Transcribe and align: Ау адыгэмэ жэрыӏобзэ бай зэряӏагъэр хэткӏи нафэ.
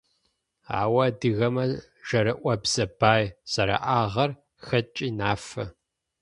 Ау 0.79 0.95
адыгэмэ 1.05 1.63
жэрыӏобзэ 2.07 2.85
бай 2.99 3.23
зэряӏагъэр 3.51 4.31
хэткӏи 4.65 5.07
нафэ. 5.17 5.63